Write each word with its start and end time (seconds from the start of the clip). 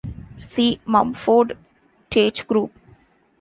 See 0.39 0.79
Mumford-Tate 0.87 2.47
group. 2.47 2.73